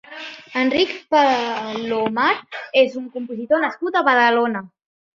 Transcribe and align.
Enric 0.61 0.93
Palomar 1.15 2.33
és 2.85 2.99
un 3.05 3.09
compositor 3.19 3.67
nascut 3.69 4.03
a 4.03 4.07
Badalona. 4.13 4.69